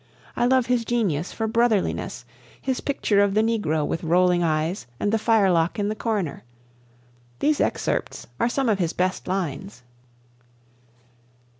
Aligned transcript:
I 0.35 0.45
love 0.47 0.65
his 0.65 0.83
genius 0.83 1.31
for 1.31 1.45
brotherliness, 1.45 2.25
his 2.59 2.81
picture 2.81 3.21
of 3.21 3.35
the 3.35 3.43
Negro 3.43 3.85
with 3.85 4.03
rolling 4.03 4.41
eyes 4.41 4.87
and 4.99 5.11
the 5.13 5.19
firelock 5.19 5.77
in 5.77 5.89
the 5.89 5.95
corner. 5.95 6.41
These 7.37 7.61
excerpts 7.61 8.25
are 8.39 8.49
some 8.49 8.67
of 8.67 8.79
his 8.79 8.93
best 8.93 9.27
lines. 9.27 9.83